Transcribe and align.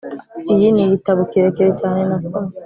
iyi 0.53 0.67
ni 0.73 0.81
igitabo 0.85 1.19
kirekire 1.31 1.71
cyane 1.79 2.01
nasomye. 2.09 2.53